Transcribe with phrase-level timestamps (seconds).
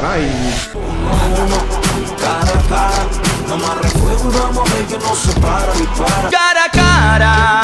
[0.00, 0.30] caray.
[6.30, 7.62] Cara a cara,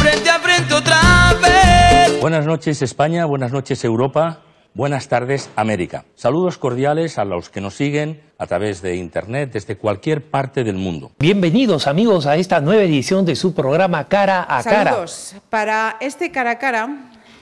[0.00, 1.00] frente a frente otra
[1.40, 2.20] vez.
[2.20, 4.40] Buenas noches España, buenas noches Europa,
[4.74, 6.04] buenas tardes América.
[6.16, 10.76] Saludos cordiales a los que nos siguen a través de Internet desde cualquier parte del
[10.76, 11.12] mundo.
[11.18, 14.90] Bienvenidos amigos a esta nueva edición de su programa Cara a Cara.
[14.90, 15.36] Saludos.
[15.50, 16.88] Para este cara a cara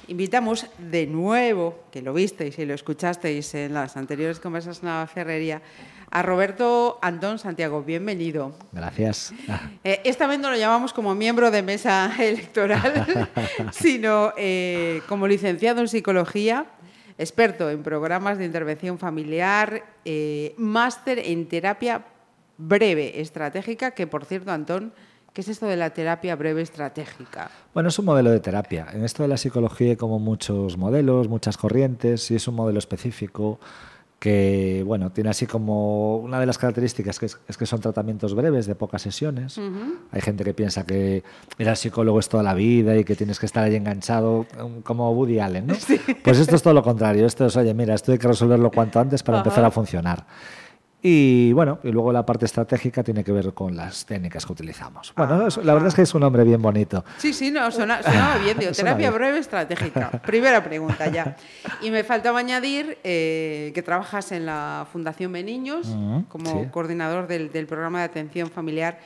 [0.08, 5.06] invitamos de nuevo, que lo visteis y lo escuchasteis en las anteriores conversaciones en la
[5.06, 5.62] ferrería,
[6.10, 7.82] a Roberto Antón Santiago.
[7.82, 8.56] Bienvenido.
[8.72, 9.32] Gracias.
[9.82, 13.28] Eh, esta vez no lo llamamos como miembro de mesa electoral,
[13.72, 16.66] sino eh, como licenciado en psicología,
[17.18, 22.04] experto en programas de intervención familiar, eh, máster en terapia
[22.58, 24.92] breve estratégica, que por cierto, Antón,
[25.34, 27.50] ¿qué es esto de la terapia breve estratégica?
[27.74, 28.86] Bueno, es un modelo de terapia.
[28.92, 32.78] En esto de la psicología hay como muchos modelos, muchas corrientes, y es un modelo
[32.78, 33.58] específico
[34.20, 38.34] que, bueno, tiene así como una de las características que es, es que son tratamientos
[38.34, 39.60] breves de pocas sesiones.
[40.12, 41.22] Hay gente que piensa que
[41.58, 45.10] al psicólogo es toda la vida y que tienes que estar ahí enganchado, um, como
[45.10, 45.74] Woody Allen, ¿no?
[46.24, 47.26] Pues esto es todo lo contrario.
[47.26, 50.24] Esto es, oye, mira, esto hay que resolverlo cuanto antes para empezar a funcionar.
[51.06, 55.12] Y bueno, y luego la parte estratégica tiene que ver con las técnicas que utilizamos.
[55.14, 57.04] Bueno, es- la verdad es que es un nombre bien bonito.
[57.18, 59.18] Sí, sí, no, suena- sonaba bien, digo, Suena terapia bien.
[59.20, 60.10] breve estratégica.
[60.24, 61.36] Primera pregunta ya.
[61.82, 66.68] Y me faltaba añadir eh, que trabajas en la Fundación Beniños Ujú, como sí.
[66.70, 68.98] coordinador del, del programa de atención familiar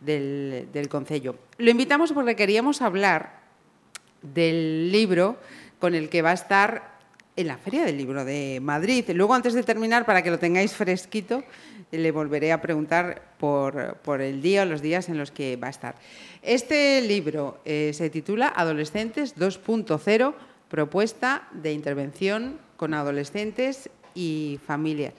[0.00, 1.36] del, del Concello.
[1.58, 3.40] Lo invitamos porque queríamos hablar
[4.22, 5.36] del libro
[5.78, 6.91] con el que va a estar
[7.36, 9.04] en la Feria del Libro de Madrid.
[9.14, 11.42] Luego, antes de terminar, para que lo tengáis fresquito,
[11.90, 15.68] le volveré a preguntar por, por el día o los días en los que va
[15.68, 15.94] a estar.
[16.42, 20.34] Este libro eh, se titula Adolescentes 2.0,
[20.68, 25.14] propuesta de intervención con adolescentes y familias.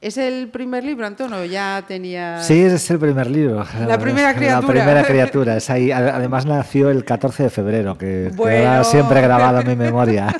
[0.00, 1.44] ¿Es el primer libro, Antonio?
[1.44, 2.40] Ya tenía...
[2.40, 3.66] Sí, es el primer libro.
[3.84, 4.60] La primera criatura.
[4.74, 5.56] La primera criatura.
[5.56, 5.90] Es ahí.
[5.90, 8.56] Ade- Además nació el 14 de febrero, que Bueno.
[8.58, 10.28] queda siempre grabado en mi memoria.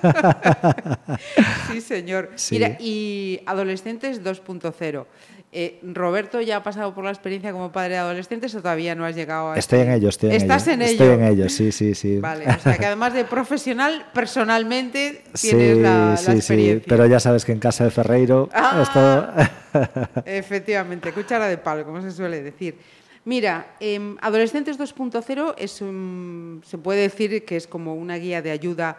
[1.73, 2.31] Sí, señor.
[2.37, 2.55] Sí.
[2.55, 5.07] Mira, y adolescentes 2.0.
[5.51, 9.07] Eh, Roberto ya ha pasado por la experiencia como padre de adolescentes o todavía no
[9.07, 10.75] has llegado a Estoy en ello, estoy en ¿Estás ello.
[10.75, 11.15] en Estoy ello?
[11.15, 12.19] en ello, sí, sí, sí.
[12.19, 16.85] Vale, o sea que además de profesional, personalmente Sí, tienes la, la sí, sí, experiencia.
[16.87, 18.83] pero ya sabes que en casa de Ferreiro Ah.
[18.83, 20.21] esto...
[20.27, 22.77] Efectivamente, cuchara de palo, como se suele decir.
[23.25, 28.51] Mira, em, Adolescentes 2.0 es un- se puede decir que es como una guía de
[28.51, 28.99] ayuda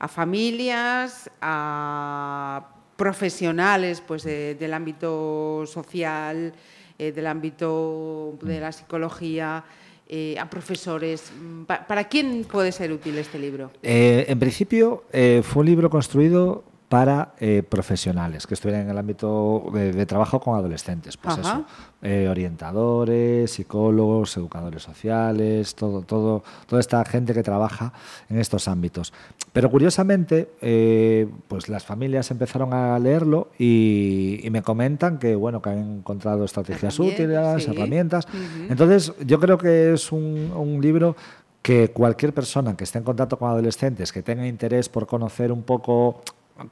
[0.00, 2.66] a familias, a
[3.00, 6.52] profesionales pues, de- del ámbito social,
[6.98, 9.64] eh, del ámbito de la psicología,
[10.06, 11.32] eh, a profesores.
[11.40, 13.70] Mm, pa- ¿Para quién puede ser útil este libro?
[13.82, 15.04] Eh, en principio
[15.42, 20.40] fue un libro construido para eh, profesionales que estuvieran en el ámbito de, de trabajo
[20.40, 21.16] con adolescentes.
[21.16, 21.40] Pues Ajá.
[21.40, 21.64] eso,
[22.02, 27.92] eh, orientadores, psicólogos, educadores sociales, todo, todo, toda esta gente que trabaja
[28.28, 29.12] en estos ámbitos.
[29.52, 35.62] Pero curiosamente, eh, pues las familias empezaron a leerlo y, y me comentan que bueno
[35.62, 37.70] que han encontrado estrategias útiles, sí.
[37.70, 38.26] herramientas.
[38.68, 41.14] Entonces, yo creo que es un, un libro
[41.62, 45.62] que cualquier persona que esté en contacto con adolescentes, que tenga interés por conocer un
[45.62, 46.22] poco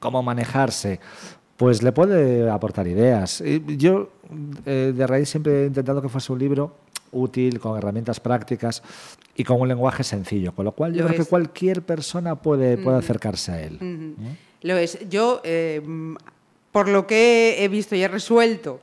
[0.00, 1.00] cómo manejarse,
[1.56, 3.42] pues le puede aportar ideas.
[3.66, 4.10] Yo
[4.66, 6.76] eh, de raíz siempre he intentado que fuese un libro
[7.10, 8.82] útil, con herramientas prácticas
[9.34, 11.26] y con un lenguaje sencillo, con lo cual yo Lo creo es.
[11.26, 14.14] que cualquier persona puede, puede acercarse a él.
[14.62, 14.98] Lo es.
[15.08, 16.16] Yo, eh, mm,
[16.72, 18.80] por lo que he visto y he resuelto,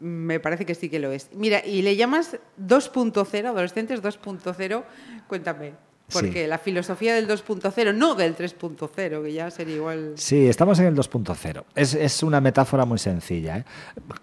[0.00, 1.28] me parece que sí que lo es.
[1.34, 4.82] Mira, y le llamas 2.0, adolescentes 2.0,
[5.26, 5.72] cuéntame.
[6.12, 6.46] Porque Sí.
[6.46, 10.12] la filosofía del 2.0, no del 3.0, que ya sería igual.
[10.14, 11.64] Sí, estamos en el 2.0.
[11.74, 13.58] Es, es una metáfora muy sencilla.
[13.58, 13.64] ¿eh?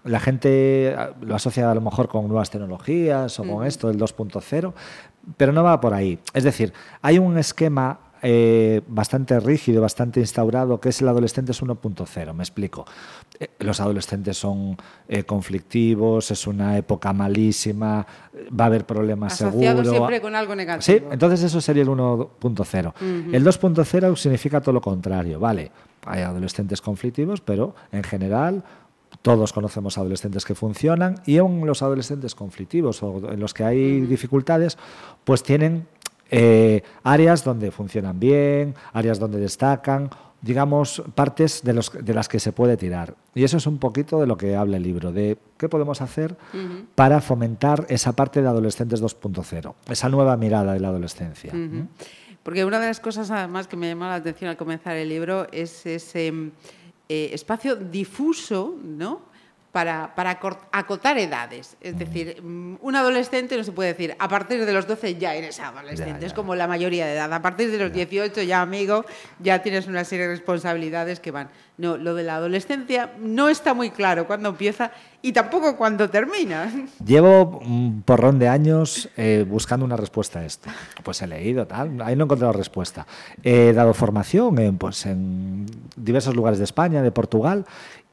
[0.04, 3.98] La gente ah, lo asocia a lo mejor con nuevas tecnologías o con esto del
[3.98, 4.72] 2.0,
[5.36, 6.18] pero no va por ahí.
[6.32, 6.72] Es decir,
[7.02, 12.32] hay un esquema eh, bastante rígido, bastante instaurado, que es el adolescente es 1.0.
[12.32, 12.86] Me explico.
[13.38, 14.76] Eh, Los adolescentes son
[15.08, 18.06] eh, conflictivos, es una época malísima,
[18.58, 19.90] va a haber problemas Asociado seguro.
[19.98, 20.82] siempre con algo negativo.
[20.82, 22.92] Sí, entonces eso sería el 1.0.
[23.32, 25.70] El 2.0 significa todo lo contrario, vale.
[26.06, 28.64] Hay adolescentes conflictivos, pero en general
[29.22, 34.00] todos conocemos adolescentes que funcionan y aún los adolescentes conflictivos o en los que hay
[34.00, 34.76] dificultades,
[35.24, 35.86] pues tienen
[36.30, 40.10] eh, áreas donde funcionan bien, áreas donde destacan,
[40.40, 43.14] digamos, partes de, los, de las que se puede tirar.
[43.34, 46.36] Y eso es un poquito de lo que habla el libro, de qué podemos hacer
[46.94, 51.52] para fomentar esa parte de adolescentes 2.0, esa nueva mirada de la adolescencia.
[52.42, 55.46] Porque una de las cosas además que me llamó la atención al comenzar el libro
[55.50, 56.28] es ese,
[57.08, 59.33] eh, espacio difuso, ¿no?
[59.74, 60.38] Para, para
[60.70, 61.76] acotar edades.
[61.80, 65.34] Es decir, mm, un adolescente no se puede decir, a partir de los 12 ya
[65.34, 66.36] eres adolescente, Ya, es ya.
[66.36, 67.32] como la mayoría de edad.
[67.32, 69.04] A partir de los 18 ya, amigo,
[69.40, 71.48] ya tienes una serie de responsabilidades que van.
[71.76, 74.92] No, lo de la adolescencia no está muy claro cuándo empieza
[75.22, 76.70] y tampoco cuándo termina.
[77.04, 80.70] Llevo un porrón de años eh, buscando una respuesta a esto.
[81.02, 83.08] Pues he leído, tal, ahí no he encontrado respuesta.
[83.42, 85.66] He dado formación en, pues, en
[85.96, 87.64] diversos lugares de España, de Portugal,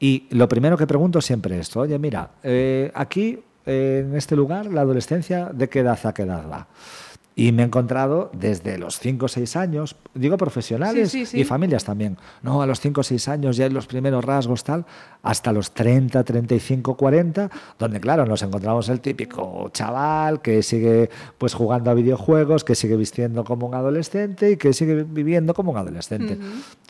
[0.02, 4.34] y lo primero que pregunto siempre es esto, oye, mira, eh, aquí, eh, en este
[4.34, 6.66] lugar, la adolescencia, ¿de qué edad a qué edad va?
[7.34, 11.40] Y me he encontrado desde los 5 o 6 años, digo profesionales Sí, sí, sí.
[11.40, 12.18] y familias también.
[12.42, 14.84] No, a los 5 o 6 años ya hay los primeros rasgos tal,
[15.22, 21.08] hasta los 30, 35, 40, donde claro, nos encontramos el típico chaval que sigue
[21.38, 25.70] pues jugando a videojuegos, que sigue vistiendo como un adolescente y que sigue viviendo como
[25.70, 26.38] un adolescente.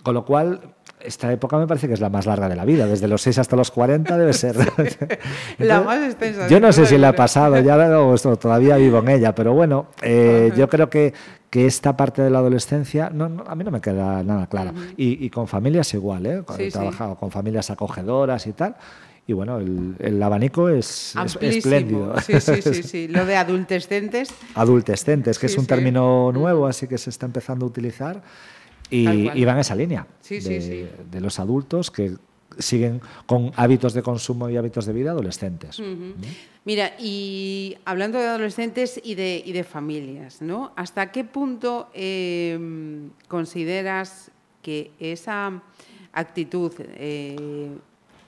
[0.02, 0.60] Con lo cual,
[1.04, 3.38] esta época me parece que es la más larga de la vida, desde los 6
[3.38, 4.56] hasta los 40 debe ser.
[5.58, 7.16] Entonces, más extensa, Yo no sé si la creo.
[7.16, 11.12] pasado ya o todavía vivo en ella, pero bueno, eh, yo creo que,
[11.50, 14.72] que esta parte de la adolescencia no, no, a mí no me queda nada clara.
[14.96, 16.42] y, y con familias igual, ¿eh?
[16.56, 16.72] Sí, he sí.
[16.72, 18.76] trabajado con familias acogedoras y tal.
[19.24, 22.14] Y bueno, el, el abanico es, es espléndido.
[22.20, 23.08] Sí, sí, sí, sí.
[23.08, 24.34] Lo de adultescentes.
[24.56, 25.68] Adultescentes, que Sí, es un sí.
[25.68, 28.20] término nuevo, así que se está empezando a utilizar.
[28.92, 30.86] Y, y va en esa línea Sí, de, sí.
[31.10, 32.16] de los adultos que
[32.58, 35.80] siguen con hábitos de consumo y hábitos de vida adolescentes.
[36.64, 40.72] Mira, y hablando de adolescentes y de, y de familias, ¿no?
[40.76, 42.58] ¿Hasta qué punto eh,
[43.28, 44.30] consideras
[44.62, 45.62] que esa
[46.12, 47.70] actitud eh,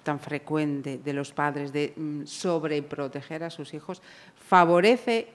[0.02, 4.02] tan frecuente de los padres de mm, sobreproteger a sus hijos
[4.48, 5.28] favorece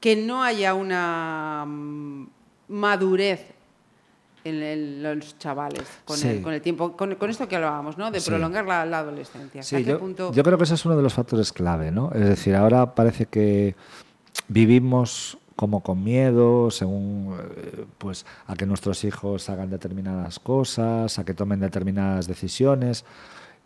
[0.00, 2.26] que no haya una mm,
[2.68, 3.46] madurez
[4.44, 6.26] en el- los chavales con, Sí.
[6.28, 8.10] el, con el tiempo, con, con esto que hablábamos, ¿no?
[8.10, 8.28] De Sí.
[8.30, 9.60] prolongar la, la adolescencia.
[9.60, 10.32] ¿Hasta Sí, qué yo, punto?
[10.32, 12.10] yo creo que ese es uno de los factores clave, ¿no?
[12.12, 13.76] Es decir, ahora parece que
[14.48, 21.24] vivimos como con miedo, según eh, pues a que nuestros hijos hagan determinadas cosas, a
[21.24, 23.04] que tomen determinadas decisiones.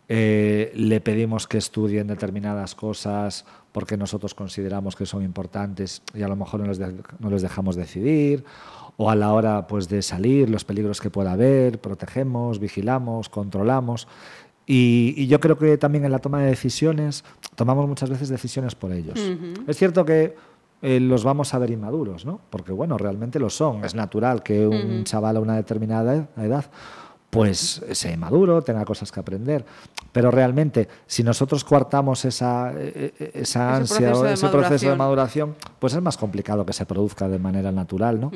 [0.09, 6.27] Eh, le pedimos que estudien determinadas cosas porque nosotros consideramos que son importantes y a
[6.29, 8.45] lo mejor no les, de- no les dejamos decidir
[8.97, 14.07] o a la hora pues de salir los peligros que pueda haber protegemos vigilamos controlamos
[14.65, 17.23] y, y yo creo que también en la toma de decisiones
[17.55, 19.17] tomamos muchas veces decisiones por ellos
[19.67, 20.35] es cierto que
[20.81, 22.39] eh, los vamos a ver inmaduros, ¿no?
[22.51, 23.83] Porque, bueno, realmente lo son.
[23.83, 26.65] Es natural que un chaval a una determinada ed- edad
[27.29, 29.65] pues sea inmaduro, tenga cosas que aprender.
[30.13, 35.55] Pero realmente, si nosotros coartamos esa, eh, eh, esa ansia o ese proceso de maduración.
[35.77, 38.31] pues es más complicado que se produzca de manera natural, ¿no?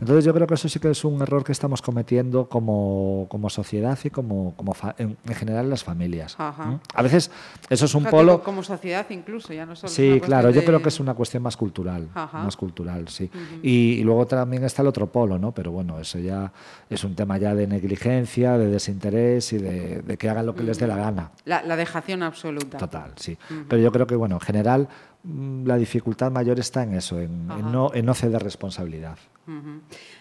[0.00, 3.50] Entonces yo creo que eso sí que es un error que estamos cometiendo como, como
[3.50, 6.36] sociedad y como, como en, en general las familias.
[6.38, 6.80] ¿no?
[6.94, 7.30] A veces
[7.68, 8.42] eso es un polo...
[8.42, 9.90] Como sociedad incluso, ya no solo.
[9.92, 12.42] Sí, claro, yo de- creo que es una cuestión más cultural, Ajá.
[12.42, 13.28] más cultural, sí.
[13.62, 15.52] y, y luego también está el otro polo, ¿no?
[15.52, 16.52] Pero bueno, eso ya
[16.88, 20.62] es un tema ya de negligencia, de desinterés y de, de que hagan lo que
[20.62, 21.32] les dé la gana.
[21.44, 22.78] La, la dejación absoluta.
[22.78, 23.36] Total, sí.
[23.68, 24.88] Pero yo creo que, bueno, en general
[25.24, 29.18] mm, la dificultad mayor está en eso, en, en no, en no ceder responsabilidad.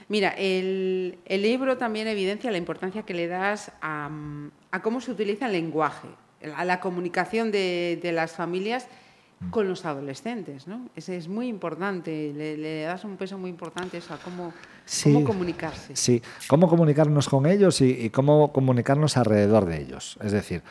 [0.08, 5.02] Mira, el, el libro también evidencia la importancia que le das a, mm, a cómo
[5.02, 6.08] se utiliza el lenguaje,
[6.56, 9.05] a la comunicación de, de las familias Mm.
[9.52, 10.88] Con los adolescentes, ¿no?
[10.96, 14.54] Ese es muy importante, le, le das un peso muy importante eso, a cómo,
[14.86, 15.12] Sí.
[15.14, 15.96] cómo comunicarse.
[15.96, 20.18] Sí, cómo comunicarnos con ellos y, y cómo comunicarnos alrededor de ellos.
[20.24, 20.62] Es decir,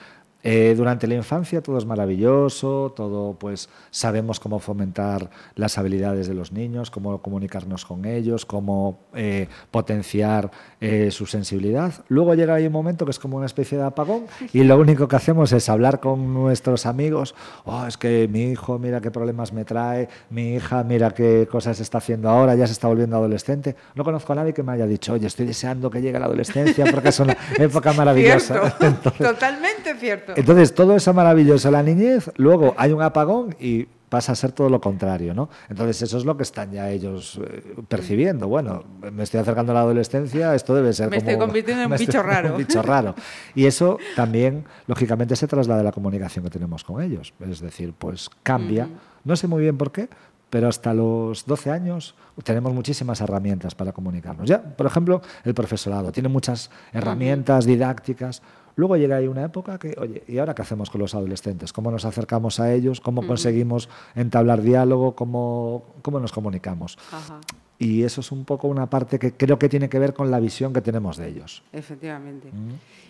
[0.46, 6.34] eh, durante la infancia todo es maravilloso, todo pues sabemos cómo fomentar las habilidades de
[6.34, 10.50] los niños, cómo comunicarnos con ellos, cómo eh, potenciar
[10.82, 12.04] eh, su sensibilidad.
[12.08, 15.08] Luego llega ahí un momento que es como una especie de apagón y lo único
[15.08, 17.34] que hacemos es hablar con nuestros amigos,
[17.64, 21.80] oh, es que mi hijo mira qué problemas me trae, mi hija mira qué cosas
[21.80, 23.76] está haciendo ahora, ya se está volviendo adolescente.
[23.94, 26.84] No conozco a nadie que me haya dicho, oye, estoy deseando que llegue la adolescencia
[26.90, 28.70] porque es una época maravillosa.
[28.78, 30.33] Cierto, totalmente cierto.
[30.36, 34.68] Entonces, todo eso maravilloso, la niñez, luego hay un apagón y pasa a ser todo
[34.68, 35.48] lo contrario, ¿no?
[35.68, 38.46] Entonces, eso es lo que están ya ellos eh, percibiendo.
[38.46, 41.30] Bueno, me estoy acercando a la adolescencia, esto debe ser Me como...
[41.30, 42.52] estoy convirtiendo en un me estoy- bicho raro.
[42.52, 43.14] un bicho raro.
[43.56, 47.34] Y eso también, lógicamente, se traslada a la comunicación que tenemos con ellos.
[47.40, 48.88] Es decir, pues cambia.
[49.24, 50.08] No sé muy bien por qué,
[50.54, 54.48] pero hasta los 12 años tenemos muchísimas herramientas para comunicarnos.
[54.48, 58.40] Ya, por ejemplo, el profesorado tiene muchas herramientas didácticas.
[58.76, 61.72] Luego llega ahí una época que, oye, ¿y ahora qué hacemos con los adolescentes?
[61.72, 63.00] ¿Cómo nos acercamos a ellos?
[63.00, 65.16] ¿Cómo conseguimos entablar diálogo?
[65.16, 66.98] ¿Cómo, cómo nos comunicamos?
[67.10, 67.40] Ajá.
[67.76, 70.38] Y eso es un poco una parte que creo que tiene que ver con la
[70.38, 71.64] visión que tenemos de ellos.
[71.72, 72.50] Efectivamente.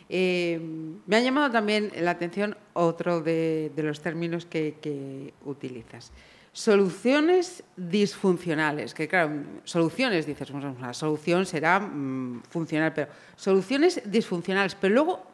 [0.09, 0.59] Eh,
[1.07, 6.11] me ha llamado también la atención otro de, de los términos que, que utilizas.
[6.55, 14.95] Soluciones disfuncionales, que claro, soluciones, dices, una solución será mm, funcional, pero soluciones disfuncionales, pero
[14.95, 15.27] luego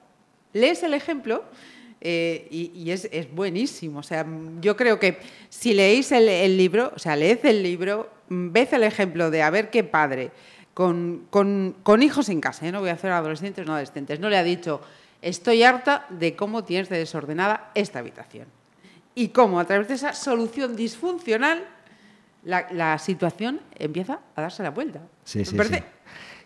[0.55, 1.45] lees el ejemplo
[2.01, 3.99] eh, y, es, buenísimo.
[3.99, 4.27] O sea,
[4.63, 5.19] yo creo que
[5.51, 9.51] si leéis el, libro, o sea, leed el libro, mm, ved el ejemplo de a
[9.51, 10.31] ver qué padre
[10.73, 12.73] con, con- con hijos en casa, ¿eh?
[12.73, 14.81] no voy a hacer adolescentes, no adolescentes, no le ha dicho,
[15.21, 18.47] estoy harta de cómo tienes de desordenada esta habitación.
[19.15, 21.65] Y cómo a través de esa solución disfuncional
[22.45, 25.01] la, la situación empieza a darse la vuelta.
[25.25, 25.75] Sí, sí, sí.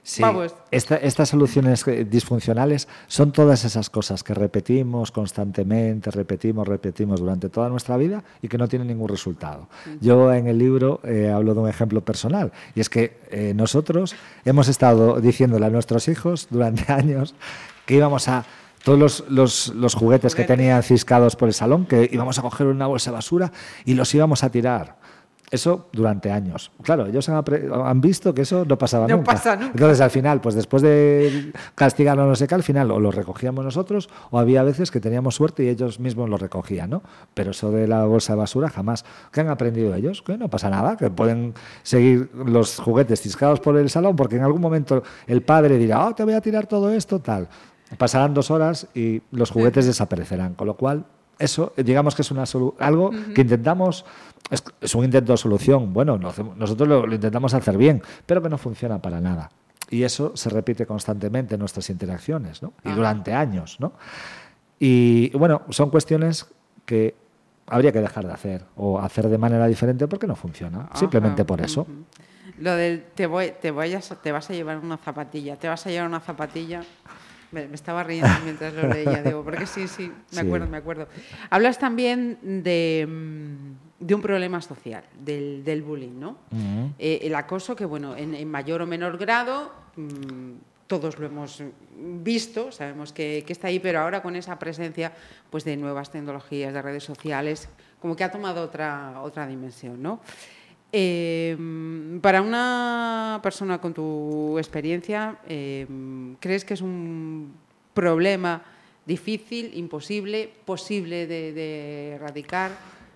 [0.06, 0.54] Sí, Vamos.
[0.70, 7.70] esta- estas soluciones disfuncionales son todas esas cosas que repetimos constantemente, repetimos, repetimos durante toda
[7.70, 9.66] nuestra vida y que no tienen ningún resultado.
[10.02, 14.14] Yo en el libro eh, hablo de un ejemplo personal y es que eh, nosotros
[14.44, 17.34] hemos estado diciéndole a nuestros hijos durante años
[17.86, 18.44] que íbamos a
[18.84, 22.66] todos los, los- los juguetes que tenían ciscados por el salón, que íbamos a coger
[22.66, 23.50] una bolsa de basura
[23.84, 25.02] y los íbamos a tirar.
[25.50, 26.72] Eso durante años.
[26.82, 29.34] Claro, ellos han, han visto que eso no pasaba No nunca.
[29.34, 29.72] pasa nunca.
[29.74, 33.64] Entonces, al final, pues después de castigarnos no sé qué, al final o lo recogíamos
[33.64, 37.02] nosotros o había veces que teníamos suerte y ellos mismos lo recogían, ¿no?
[37.34, 39.04] Pero eso de la bolsa de basura jamás.
[39.30, 40.22] ¿Qué han aprendido ellos?
[40.22, 44.42] Que no pasa nada, que pueden seguir los juguetes ciscados por el salón porque en
[44.42, 47.48] algún momento el padre dirá, oh, te voy a tirar todo esto, tal.
[47.98, 50.54] Pasarán dos horas y los juguetes desaparecerán.
[50.54, 51.04] Con lo cual,
[51.38, 52.44] eso, digamos que es una
[52.78, 54.04] algo que intentamos,
[54.50, 55.92] es, es un intento de solución.
[55.92, 59.50] Bueno, nosotros lo, lo intentamos hacer bien, pero que no funciona para nada.
[59.90, 62.72] Y eso se repite constantemente en nuestras interacciones, ¿no?
[62.84, 62.94] Y Ah.
[62.94, 63.92] durante años, ¿no?
[64.78, 66.46] Y bueno, son cuestiones
[66.84, 67.14] que
[67.66, 70.88] habría que dejar de hacer o hacer de manera diferente porque no funciona.
[70.94, 71.86] Simplemente por eso.
[72.58, 75.90] Lo del te, voy, te, vayas, te vas a llevar una zapatilla, te vas a
[75.90, 76.82] llevar una zapatilla.
[77.52, 80.46] Me, me estaba riendo mientras lo leía, digo, porque sí, sí, me Sí.
[80.46, 81.08] acuerdo, me acuerdo.
[81.50, 86.36] Hablas también de, mm, de un problema social, del, del bullying, ¿no?
[86.98, 90.52] Eh, el acoso, que bueno, en, en mayor o menor grado, mm,
[90.86, 91.62] todos lo hemos
[91.96, 95.12] visto, sabemos que, que está ahí, pero ahora con esa presencia
[95.50, 97.68] pues, de nuevas tecnologías, de redes sociales,
[98.00, 100.20] como que ha tomado otra, otra dimensión, ¿no?
[100.96, 101.56] Eh,
[102.22, 105.88] para una persona con tu experiencia, eh,
[106.38, 107.52] ¿crees que es un
[107.92, 108.62] problema
[109.04, 112.70] difícil, imposible, posible de, de erradicar?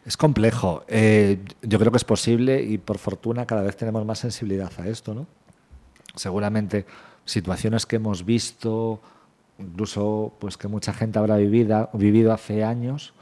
[0.04, 0.82] Es complejo.
[0.88, 4.88] Eh, yo creo que es posible y por fortuna cada vez tenemos más sensibilidad a
[4.88, 5.28] esto, ¿no?
[6.16, 6.84] Seguramente
[7.24, 9.00] situaciones que hemos visto,
[9.56, 13.14] incluso pues que mucha gente habrá vivido, vivido hace años,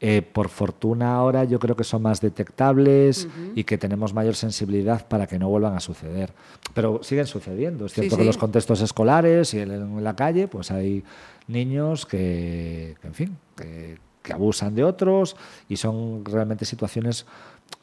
[0.00, 5.06] eh, por fortuna ahora yo creo que son más detectables y que tenemos mayor sensibilidad
[5.08, 6.32] para que no vuelvan a suceder.
[6.74, 7.86] Pero siguen sucediendo.
[7.86, 8.16] Es cierto sí.
[8.16, 11.02] que en los contextos escolares y en, en la calle pues hay
[11.48, 15.36] niños que, que, en fin, que, que abusan de otros
[15.68, 17.26] y son realmente situaciones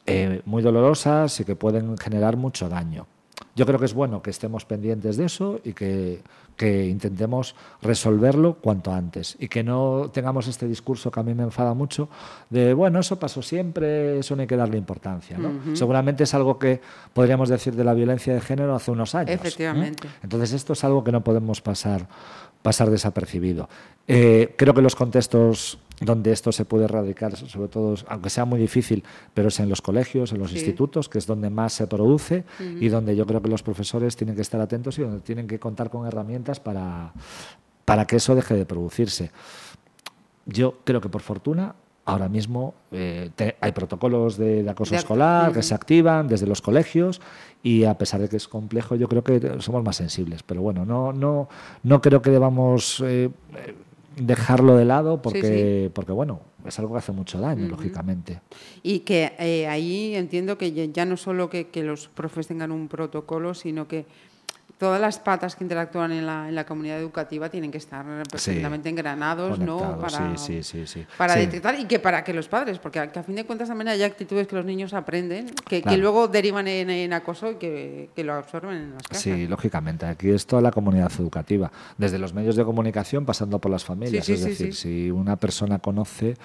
[0.06, 3.06] eh, muy dolorosas y que pueden generar mucho daño.
[3.56, 6.20] Yo creo que es bueno que estemos pendientes de eso y que,
[6.56, 11.42] que intentemos resolverlo cuanto antes y que no tengamos este discurso que a mí me
[11.42, 12.10] enfada mucho
[12.50, 15.38] de, bueno, eso pasó siempre, eso no hay que darle importancia.
[15.38, 15.74] ¿no?
[15.74, 16.82] Seguramente es algo que
[17.14, 19.30] podríamos decir de la violencia de género hace unos años.
[19.30, 19.34] ¿eh?
[19.34, 20.06] Efectivamente.
[20.22, 22.06] Entonces esto es algo que no podemos pasar,
[22.60, 23.70] pasar desapercibido.
[24.06, 28.60] Eh, creo que los contextos donde esto se puede erradicar, sobre todo, aunque sea muy
[28.60, 30.56] difícil, pero es en los colegios, en los Sí.
[30.58, 32.44] institutos, que es donde más se produce
[32.80, 35.58] y donde yo creo que los profesores tienen que estar atentos y donde tienen que
[35.58, 37.12] contar con herramientas para,
[37.86, 39.30] para que eso deje de producirse.
[40.44, 41.74] Yo creo que por fortuna
[42.04, 46.46] ahora mismo eh, te- hay protocolos de, de acoso De escolar que se activan desde
[46.46, 47.20] los colegios
[47.64, 50.42] y a pesar de que es complejo yo creo que somos más sensibles.
[50.44, 51.48] Pero bueno, no, no,
[51.82, 53.30] no creo que debamos eh,
[54.16, 58.40] dejarlo de lado porque, porque bueno, es algo que hace mucho daño, lógicamente.
[58.82, 62.72] Y que eh, ahí entiendo que ya- ya no solo que, que los profes tengan
[62.72, 64.06] un protocolo, sino que
[64.78, 68.88] todas las patas que interactúan en la, en la comunidad educativa tienen que estar perfectamente
[68.88, 69.98] engranados, ¿no?
[69.98, 73.22] Para, sí, sí, para detectar y que para que los padres, porque a, que a
[73.22, 76.90] fin de cuentas también hay actitudes que los niños aprenden, que, que luego derivan en,
[76.90, 79.22] en acoso y que, que lo absorben en las casas.
[79.22, 80.06] Sí, lógicamente.
[80.06, 84.28] Aquí es toda la comunidad educativa, desde los medios de comunicación pasando por las familias.
[84.28, 86.36] es decir, si una persona conoce,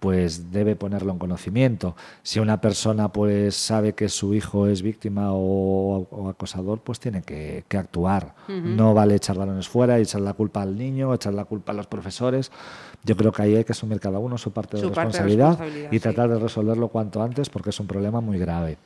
[0.00, 1.96] pues debe ponerlo en conocimiento.
[2.22, 7.22] Si una persona pues sabe que su hijo es víctima o, o acosador, pues tiene
[7.22, 8.34] que, que actuar.
[8.48, 11.74] No vale echar balones fuera y echar la culpa al niño, echar la culpa a
[11.74, 12.50] los profesores.
[13.04, 15.58] Yo creo que ahí hay que asumir cada uno su parte de, responsabilidad,
[15.90, 16.00] y sí.
[16.00, 18.78] tratar de resolverlo cuanto antes porque es un problema muy grave.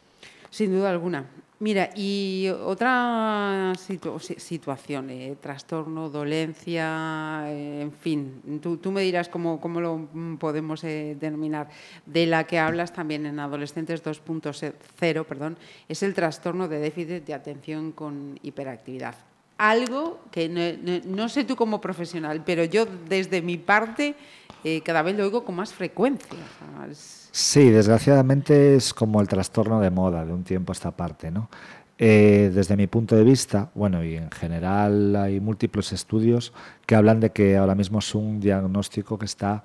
[0.51, 1.27] Sin duda alguna.
[1.63, 9.29] Mira, y otra situ- si- situación, eh, trastorno, dolencia, eh, en fin, tú, me dirás
[9.29, 11.69] cómo, lo podemos eh, denominar.
[12.07, 17.35] De la que hablas también en Adolescentes 2.0, perdón, es el trastorno de déficit de
[17.35, 19.17] atención con hiperactividad.
[19.59, 24.15] Algo que no- no sé tú como profesional, pero yo desde mi parte
[24.65, 26.39] eh, cada vez lo oigo con más frecuencia.
[27.31, 31.49] Sí, desgraciadamente es como el trastorno de moda de un tiempo a esta parte, ¿no?
[32.03, 36.55] Eh, desde mi punto de vista, bueno, y en general hay múltiples estudios
[36.87, 39.65] que hablan de que ahora mismo es un diagnóstico que está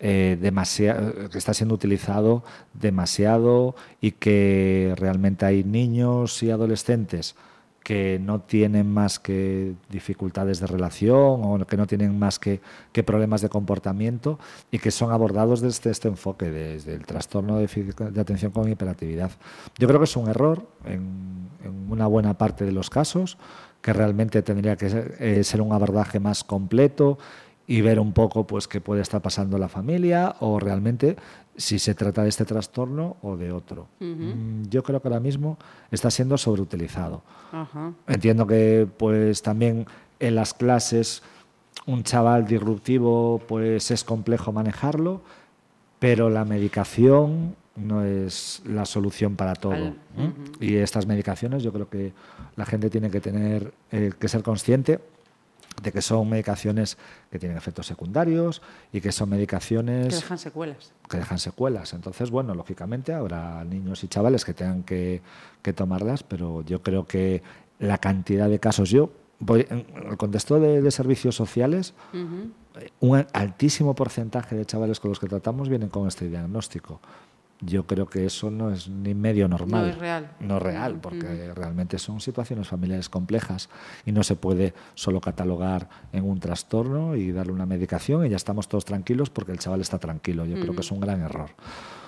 [0.00, 7.34] eh, demasiado, que está siendo utilizado demasiado y que realmente hay niños y adolescentes
[7.86, 12.60] que no tienen más que dificultades de relación o que no tienen más que,
[13.04, 14.40] problemas de comportamiento
[14.72, 19.30] y que son abordados desde este enfoque, desde el trastorno de, de atención con hiperactividad.
[19.78, 21.48] Yo creo que es un error en,
[21.88, 23.38] una buena parte de los casos,
[23.82, 27.18] que realmente tendría que ser, eh, ser un abordaje más completo
[27.66, 31.16] y ver un poco pues qué puede estar pasando en la familia o realmente
[31.56, 33.88] si se trata de este trastorno o de otro.
[33.98, 35.58] Mm, Yo creo que ahora mismo
[35.90, 37.22] está siendo sobreutilizado.
[38.06, 39.86] Entiendo que pues también
[40.20, 41.22] en las clases
[41.86, 45.22] un chaval disruptivo pues es complejo manejarlo,
[45.98, 49.72] pero la medicación no es la solución para todo.
[49.72, 50.32] Al- ¿eh?
[50.60, 52.12] Y estas medicaciones yo creo que
[52.56, 54.98] la gente tiene que tener eh, que ser consciente
[55.82, 56.96] de que son medicaciones
[57.30, 60.92] que tienen efectos secundarios y que son Que medicaciones dejan secuelas.
[61.08, 61.92] que dejan secuelas.
[61.92, 65.22] Entonces, bueno, lógicamente habrá niños y chavales que tengan que,
[65.62, 67.42] que tomarlas, pero yo creo que
[67.78, 71.92] la cantidad de casos, yo, voy, en el contexto de, de servicios sociales,
[73.00, 77.00] un altísimo porcentaje de chavales con los que tratamos vienen con este diagnóstico.
[77.60, 79.82] Yo creo que eso no es ni medio normal.
[79.82, 80.30] No es real.
[80.40, 83.70] No es real, porque realmente son situaciones familiares complejas
[84.04, 88.36] y no se puede solo catalogar en un trastorno y darle una medicación y ya
[88.36, 90.44] estamos todos tranquilos porque el chaval está tranquilo.
[90.44, 91.48] Yo creo que es un gran error.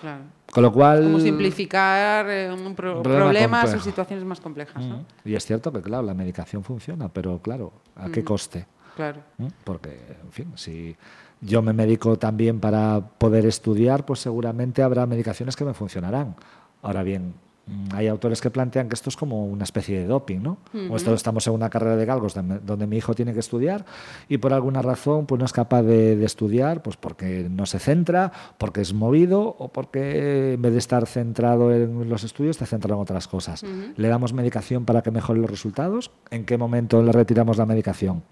[0.02, 0.25] Claro.
[0.52, 1.05] Con lo cual...
[1.05, 4.99] Como simplificar eh, un pro- Un problema problemas o situaciones más complejas, ¿no?
[4.99, 5.05] Mm.
[5.25, 8.66] Y es cierto que, claro, la medicación funciona, pero claro, ¿a qué coste?
[8.96, 9.23] Claro.
[9.38, 9.46] ¿Mm?
[9.64, 10.94] Porque, en fin, si
[11.40, 16.35] yo me medico también para poder estudiar, pues seguramente habrá medicaciones que me funcionarán.
[16.83, 17.35] Ahora bien,
[17.66, 20.59] mm, hay autores que plantean que esto es como una especie de doping, ¿no?
[20.90, 23.85] O esto estamos en una carrera de galgos donde, mi hijo tiene que estudiar
[24.29, 27.79] y por alguna razón pues no es capaz de, de estudiar, pues porque no se
[27.79, 32.66] centra, porque es movido o porque en vez de estar centrado en los estudios está
[32.66, 33.64] centrado en otras cosas.
[33.96, 36.11] Le damos medicación para que mejore los resultados.
[36.31, 38.22] ¿En qué momento le retiramos la medicación?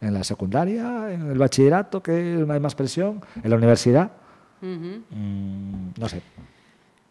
[0.00, 1.12] ¿En la secundaria?
[1.12, 2.02] ¿En el bachillerato?
[2.02, 2.12] que
[2.48, 3.22] hay más presión?
[3.42, 4.10] ¿En la universidad?
[4.60, 6.22] Mm, no sé.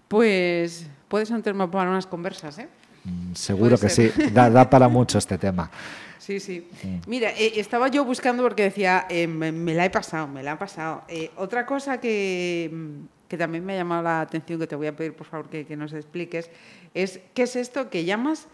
[0.08, 2.68] Pues puede ser un tema para unas conversas, ¿eh?
[3.04, 4.12] Mm, Seguro que ser.
[4.12, 4.30] sí.
[4.32, 5.70] Da, da para mucho este tema.
[6.24, 6.66] Sí, sí.
[7.06, 10.54] Mira, eh, estaba yo buscando porque decía, eh, me, me la he pasado, me la
[10.54, 11.04] he pasado.
[11.10, 14.88] Eh, otra cosa que, mm, que también me ha llamado la atención, que te voy
[14.88, 16.50] a pedir por favor que, que nos expliques,
[16.94, 18.48] es qué es esto que llamas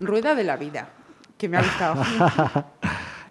[0.00, 0.90] rueda de la vida,
[1.40, 2.04] que me ha gustado.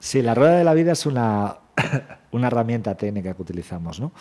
[0.01, 1.57] Sí, la rueda de la vida es una,
[2.31, 4.13] una herramienta técnica que utilizamos, ¿no?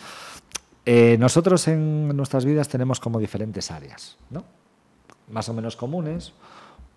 [0.85, 4.43] Eh, nosotros en nuestras vidas tenemos como diferentes áreas, ¿no?
[5.29, 6.33] Más o menos comunes,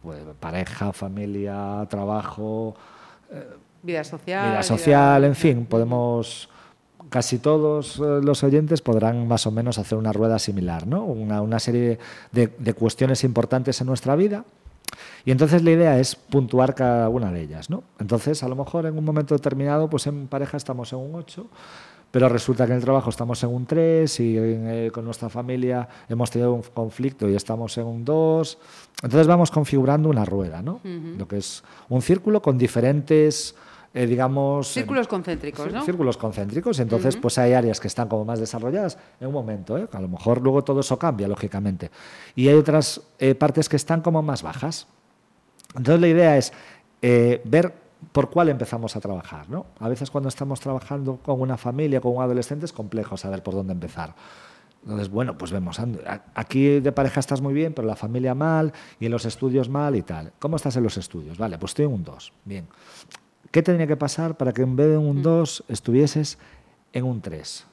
[0.03, 2.75] pues, pareja, familia, trabajo,
[3.85, 4.51] vida social.
[4.51, 6.49] vida social, en fin, podemos
[7.09, 11.05] casi todos eh, los oyentes podrán más o menos hacer una rueda similar, ¿no?
[11.05, 12.01] Una, una serie
[12.33, 14.45] de, de cuestiones importantes en nuestra vida.
[15.25, 17.85] Y entonces la idea es puntuar cada una de ellas, ¿no?
[17.99, 21.47] Entonces, a lo mejor en un momento determinado, pues en pareja estamos en un 8,
[22.11, 25.89] pero resulta que en el trabajo estamos en un 3 y eh, con nuestra familia
[26.09, 28.59] hemos tenido un conflicto y estamos en un 2.
[29.03, 30.81] Entonces vamos configurando una rueda, ¿no?
[30.85, 33.55] Lo que es un círculo con diferentes,
[33.95, 34.69] eh, digamos...
[34.69, 35.85] Círculos concéntricos, ¿no?
[35.85, 36.79] Círculos concéntricos.
[36.81, 39.77] Entonces, pues hay áreas que están como más desarrolladas en un momento.
[39.77, 39.87] ¿eh?
[39.93, 41.91] A lo mejor luego todo eso cambia, lógicamente.
[42.35, 44.87] Y hay otras eh, partes que están como más bajas.
[45.77, 46.53] Entonces, la idea es
[47.03, 47.75] eh, ver
[48.13, 49.49] por cuál empezamos a trabajar.
[49.51, 49.67] ¿no?
[49.79, 53.55] A veces cuando estamos trabajando con una familia, con un adolescente, es complejo saber por
[53.55, 54.15] dónde empezar.
[54.83, 55.81] Entonces, bueno, pues vemos,
[56.35, 59.95] aquí de pareja estás muy bien, pero la familia mal y en los estudios mal
[59.95, 60.33] y tal.
[60.41, 61.39] ¿Cómo estás en los estudios?
[61.39, 62.33] Vale, pues estoy en un 2.
[62.45, 62.67] Bien.
[63.53, 66.39] ¿Qué tendría que pasar para que en vez de un 2 estuvieses
[66.95, 67.67] en un 3?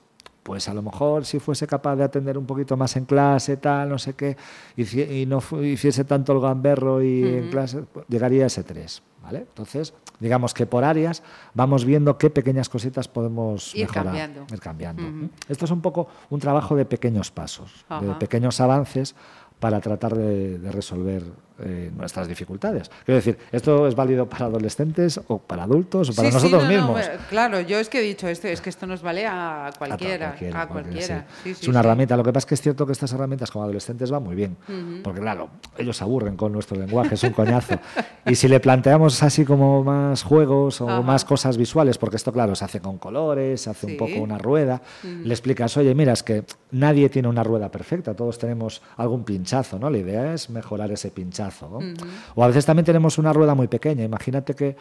[0.43, 3.87] Pues a lo mejor si fuese capaz de atender un poquito más en clase, tal,
[3.87, 4.35] no sé qué,
[4.75, 9.01] y, no hiciese tanto el gamberro y en clase, pues, llegaría a ese 3.
[9.23, 9.39] ¿vale?
[9.39, 14.05] Entonces, digamos que por áreas vamos viendo qué pequeñas cositas podemos Ir mejorar.
[14.05, 14.45] cambiando.
[14.51, 15.29] Ir cambiando.
[15.47, 19.15] Esto es un poco un trabajo de pequeños pasos, de pequeños avances
[19.59, 21.23] para tratar de, de resolver
[21.61, 22.89] eh, nuestras dificultades.
[23.05, 26.63] Quiero decir, esto es válido para adolescentes o para adultos o para Sí, sí, nosotros
[26.63, 26.91] no, no, mismos.
[26.91, 30.35] bueno, claro, yo es que he dicho esto, es que esto nos vale a cualquiera,
[30.53, 31.25] a cualquiera.
[31.29, 31.39] sí.
[31.43, 31.85] Sí, es sí, una sí.
[31.87, 32.17] herramienta.
[32.17, 34.55] Lo que pasa es que es cierto que estas herramientas como adolescentes van muy bien.
[35.03, 37.75] Porque claro, ellos se aburren con nuestro lenguaje, es un coñazo.
[38.25, 42.55] y si le planteamos así como más juegos o más cosas visuales, porque esto claro,
[42.55, 43.93] se hace con colores, se hace Sí.
[43.93, 48.13] un poco una rueda, le explicas, oye, mira, es que nadie tiene una rueda perfecta,
[48.13, 49.89] todos tenemos algún pinchazo, ¿no?
[49.89, 51.48] La idea es mejorar ese pinchazo.
[51.69, 51.79] ¿No?
[52.35, 54.75] O a veces también tenemos una rueda muy pequeña, imagínate que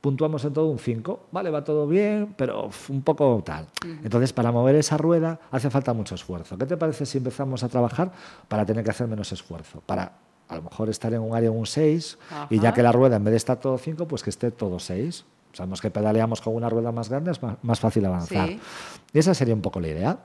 [0.00, 3.66] puntuamos en todo un 5, vale, va todo bien, pero un poco tal.
[4.04, 6.56] Entonces, para mover esa rueda hace falta mucho esfuerzo.
[6.56, 8.12] ¿Qué te parece si empezamos a trabajar
[8.46, 9.82] para tener que hacer menos esfuerzo?
[9.84, 10.12] Para
[10.48, 12.18] a lo mejor estar en un área un 6
[12.50, 14.78] y ya que la rueda en vez de estar todo 5, pues que esté todo
[14.78, 15.24] 6.
[15.52, 18.48] Sabemos que pedaleamos con una rueda más grande, es más, más fácil avanzar.
[18.48, 18.60] Sí.
[19.12, 20.18] Y esa sería un poco la idea.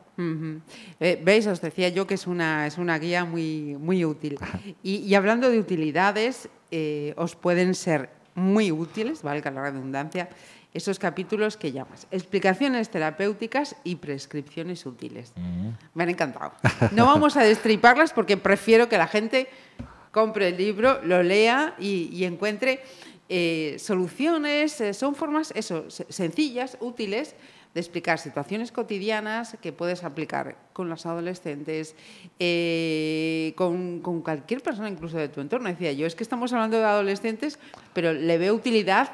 [0.99, 1.47] Eh, ¿Veis?
[1.47, 4.37] Os decía yo que es una, es una guía muy, muy útil.
[4.83, 10.29] Y, y hablando de utilidades, eh, os pueden ser muy útiles, valga la redundancia,
[10.73, 15.31] esos capítulos que llamas explicaciones terapéuticas y prescripciones útiles.
[15.93, 16.51] Me han encantado.
[16.91, 19.47] No vamos a destriparlas porque prefiero que la gente
[20.11, 22.81] compre el libro, lo lea y, y encuentre
[23.29, 24.79] eh, soluciones.
[24.81, 27.35] eh, son formas, eso, se- sencillas, útiles
[27.73, 31.95] de explicar situaciones cotidianas que puedes aplicar con los adolescentes,
[32.39, 35.69] eh, con, con cualquier persona incluso de tu entorno.
[35.69, 37.57] Decía yo, es que estamos hablando de adolescentes,
[37.93, 39.09] pero le veo utilidad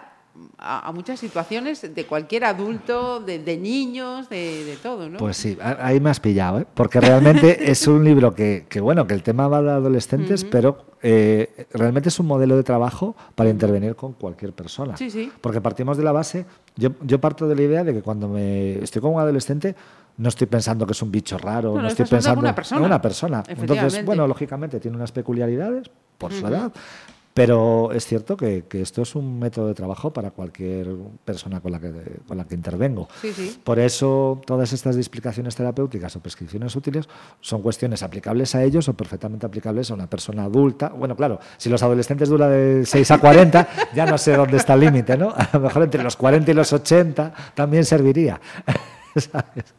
[0.57, 5.17] a, a muchas situaciones de cualquier adulto, de, de niños, de, de todo, ¿no?
[5.17, 6.67] Pues sí, ahí me has pillado, ¿eh?
[6.73, 10.85] porque realmente es un libro que, que, bueno, que el tema va de adolescentes, pero
[11.01, 14.95] eh, realmente es un modelo de trabajo para intervenir con cualquier persona.
[14.97, 15.31] Sí, sí.
[15.41, 18.83] Porque partimos de la base, yo, yo parto de la idea de que cuando me
[18.83, 19.75] estoy con un adolescente
[20.17, 22.79] no estoy pensando que es un bicho raro, No, no, estoy pensando en una persona.
[22.81, 23.43] en una persona.
[23.47, 26.73] Entonces, bueno, lógicamente tiene unas peculiaridades por su edad,
[27.33, 30.87] pero es cierto que, que esto es un método de trabajo para cualquier
[31.23, 31.91] persona con la que,
[32.27, 33.07] con la que intervengo.
[33.21, 33.59] Sí, sí.
[33.63, 37.07] Por eso todas estas explicaciones terapéuticas o prescripciones útiles
[37.39, 40.89] son cuestiones aplicables a ellos o perfectamente aplicables a una persona adulta.
[40.89, 44.73] Bueno, claro, si los adolescentes duran de 6 a 40, ya no sé dónde está
[44.73, 45.29] el límite, ¿no?
[45.29, 48.39] A lo mejor entre los 40 y los 80 también serviría.
[49.15, 49.73] ¿sabes?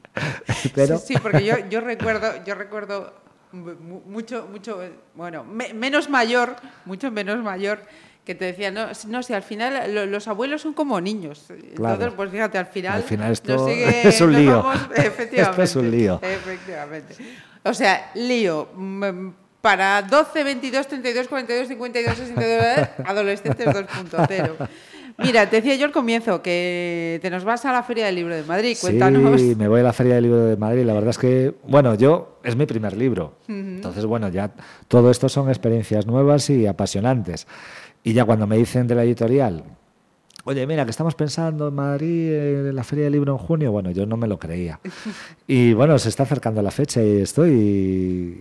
[0.74, 3.12] Pero Sí, sí, porque yo, yo recuerdo, yo recuerdo
[3.52, 7.80] mucho, mucho, eh, bueno, me- menos mayor, mucho menos mayor,
[8.24, 11.46] que te decía, no, no, si al final lo- los abuelos son como niños.
[11.50, 12.14] Entonces, Claro.
[12.16, 12.94] pues fíjate, al final.
[12.96, 14.62] Al final esto sigue- es un lío.
[14.62, 15.40] vamos- efectivamente.
[15.50, 16.20] Esto es un lío.
[16.22, 17.14] Efectivamente.
[17.64, 18.68] O sea, lío.
[18.74, 19.28] mm,
[19.60, 24.56] Para 12, 22, 32, 42, 52, 62, eh, adolescentes 2.0.
[25.22, 28.34] Mira, te decía yo al comienzo que te nos vas a la Feria del Libro
[28.34, 28.76] de Madrid.
[28.80, 29.40] Cuéntanos.
[29.40, 30.84] Sí, me voy a la Feria del Libro de Madrid.
[30.84, 33.36] La verdad es que, bueno, yo es mi primer libro.
[33.48, 34.52] Entonces, bueno, ya
[34.88, 37.46] todo esto son experiencias nuevas y apasionantes.
[38.02, 39.64] Y ya cuando me dicen de la editorial,
[40.44, 42.32] oye, mira, que estamos pensando en Madrid,
[42.68, 44.80] en la Feria del Libro en junio, bueno, yo no me lo creía.
[45.52, 47.50] Y bueno, se está acercando la fecha y estoy.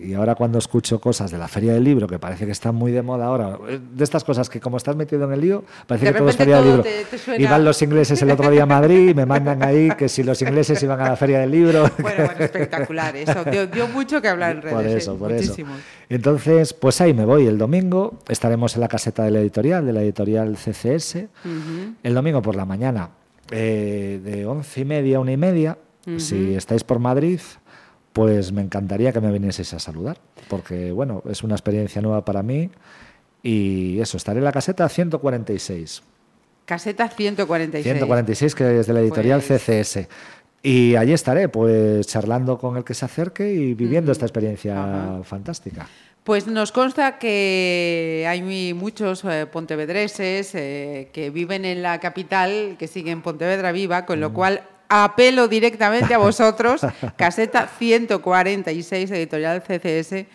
[0.04, 2.92] Y, ahora cuando escucho cosas de la Feria del Libro, que parece que están muy
[2.92, 6.06] de moda ahora, eh, de estas cosas que como estás metido en el lío, parece
[6.06, 6.84] De que todo es Feria del Libro.
[6.84, 10.08] te- Y van los ingleses el otro día a Madrid y me mandan ahí que
[10.08, 11.90] si los ingleses iban a la Feria del Libro.
[12.00, 13.16] Bueno, bueno, espectacular.
[13.16, 14.76] Eso dio, dio mucho que hablar en redes.
[14.76, 14.94] por ¿eh?
[14.98, 15.56] eso, por eso.
[16.10, 17.46] Entonces, pues ahí me voy.
[17.46, 21.28] El domingo estaremos en la caseta de la editorial, de la editorial CCS.
[22.04, 23.12] El domingo por la mañana,
[23.52, 25.78] eh, de once y media a una y media.
[26.18, 27.40] Si estáis por Madrid,
[28.14, 30.18] pues me encantaría que me vinieseis a saludar,
[30.48, 32.72] porque bueno, es una experiencia nueva para mí.
[33.44, 36.02] Y eso, estaré en la caseta 146.
[36.66, 37.84] Caseta 146.
[37.84, 40.08] 146, que es de la editorial Pues- CCS.
[40.62, 45.88] Y allí estaré, pues charlando con el que se acerque y viviendo esta experiencia fantástica.
[46.24, 52.88] Pues nos consta que hay muchos eh, pontevedreses eh, que viven en la capital, que
[52.88, 54.22] siguen Pontevedra viva, con Mm.
[54.22, 56.82] lo cual apelo directamente a vosotros.
[57.16, 60.26] Caseta 146, editorial CCS.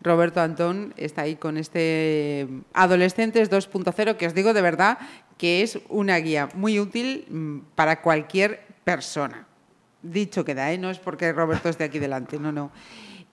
[0.00, 4.98] Roberto Antón está ahí con este Adolescentes 2.0, que os digo de verdad
[5.38, 9.46] que es una guía muy útil mm, para cualquier persona.
[10.04, 10.76] Dicho queda, ¿eh?
[10.76, 12.70] no es porque Roberto esté aquí delante, no, no.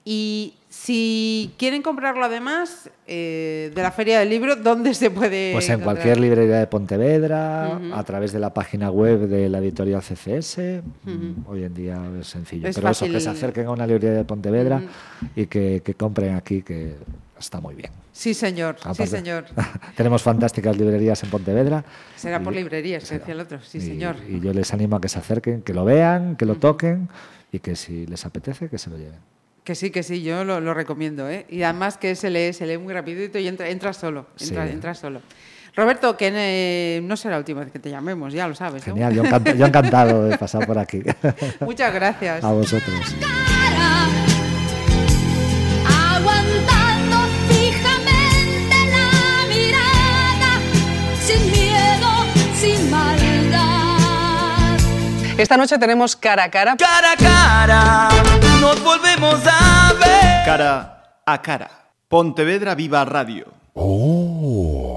[0.04, 5.68] Y si quieren comprarlo además eh, de la Feria del Libro, ¿dónde se puede Pues
[5.68, 5.96] en encontrar?
[5.98, 10.58] cualquier librería de Pontevedra, a través de la página web de la editorial CCS.
[11.46, 12.68] Hoy en día es sencillo.
[12.68, 14.82] Es Pero eso, que se acerquen a una librería de Pontevedra
[15.36, 16.96] y que, que compren aquí, que
[17.42, 17.92] está muy bien.
[18.14, 19.46] Sí, señor, sí, señor.
[19.98, 21.84] Tenemos fantásticas librerías en Pontevedra.
[22.16, 23.60] Será por librerías, que decía el otro.
[23.62, 24.16] Sí, y- señor.
[24.30, 27.10] Y yo les animo a que se acerquen, que lo vean, que lo toquen
[27.52, 29.20] y que si les apetece, que se lo lleven.
[29.64, 31.46] Que sí, que sí, yo lo, lo recomiendo, ¿eh?
[31.50, 35.02] Y además que se lee, se lee muy rapidito y entra, entras solo, entra, Sí.
[35.02, 35.22] solo.
[35.76, 38.86] Roberto, que eh, no será la última vez que te llamemos, ya lo sabes.
[38.86, 38.94] ¿no?
[38.94, 41.02] Genial, yo, encant- yo encantado de pasar por aquí.
[41.62, 42.44] Muchas gracias.
[42.44, 43.16] A vosotros.
[55.42, 56.78] Esta noche tenemos cara a cara.
[56.78, 58.10] Cara a cara,
[58.62, 60.46] nos volvemos a ver.
[60.46, 61.68] Cara a cara.
[62.08, 63.48] Pontevedra Viva Radio.
[63.74, 64.91] Oh.